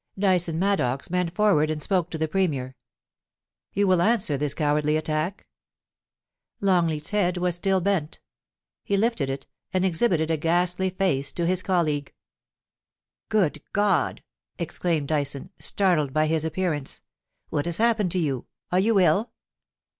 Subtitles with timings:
[0.17, 2.75] Dyson Maddox bent forward and spoke to the Premier:
[3.23, 5.45] * You will answer this cowardly attack ?*
[6.59, 8.19] Longleat's head was still bent;
[8.83, 12.15] he lifted it, and exhibited a ghastly face to his colleague.
[12.71, 14.23] * Good God!'
[14.57, 17.01] exclaimed Dyson, startled by his appear ance.
[17.23, 18.47] * \Vhat has happened to you?
[18.71, 19.31] Are you ill